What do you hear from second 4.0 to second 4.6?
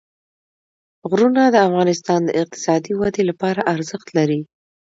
لري.